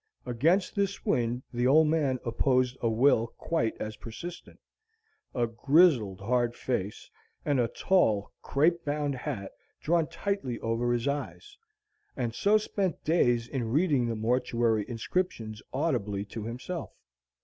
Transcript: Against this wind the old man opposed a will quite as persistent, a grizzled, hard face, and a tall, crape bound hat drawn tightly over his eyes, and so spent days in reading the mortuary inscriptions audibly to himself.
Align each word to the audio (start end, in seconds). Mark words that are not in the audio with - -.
Against 0.25 0.73
this 0.75 1.05
wind 1.05 1.43
the 1.53 1.67
old 1.67 1.85
man 1.87 2.17
opposed 2.25 2.75
a 2.81 2.89
will 2.89 3.27
quite 3.37 3.77
as 3.79 3.97
persistent, 3.97 4.59
a 5.35 5.45
grizzled, 5.45 6.19
hard 6.21 6.55
face, 6.55 7.07
and 7.45 7.59
a 7.59 7.67
tall, 7.67 8.31
crape 8.41 8.83
bound 8.83 9.13
hat 9.13 9.51
drawn 9.79 10.07
tightly 10.07 10.59
over 10.61 10.91
his 10.91 11.07
eyes, 11.07 11.55
and 12.17 12.33
so 12.33 12.57
spent 12.57 13.03
days 13.03 13.47
in 13.47 13.69
reading 13.69 14.07
the 14.07 14.15
mortuary 14.15 14.85
inscriptions 14.89 15.61
audibly 15.71 16.25
to 16.25 16.45
himself. 16.45 16.89